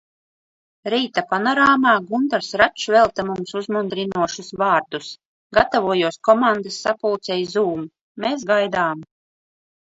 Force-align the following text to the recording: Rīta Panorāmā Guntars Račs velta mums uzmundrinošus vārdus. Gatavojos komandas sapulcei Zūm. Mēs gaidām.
Rīta 0.91 1.23
Panorāmā 1.33 1.91
Guntars 2.11 2.47
Račs 2.61 2.85
velta 2.95 3.25
mums 3.27 3.51
uzmundrinošus 3.59 4.49
vārdus. 4.63 5.11
Gatavojos 5.59 6.19
komandas 6.31 6.79
sapulcei 6.87 7.47
Zūm. 7.53 7.85
Mēs 8.27 8.49
gaidām. 8.55 9.07